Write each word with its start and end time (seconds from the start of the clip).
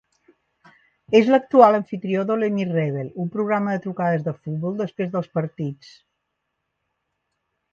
És 1.19 1.27
l'actual 1.33 1.77
amfitrió 1.79 2.23
d'Ole 2.31 2.49
Miss 2.55 2.71
Rebel, 2.77 3.11
un 3.25 3.29
programa 3.35 3.75
de 3.75 3.83
trucades 3.85 4.25
de 4.29 4.33
futbol 4.39 4.81
després 4.83 5.13
dels 5.17 5.31
partits. 5.41 5.93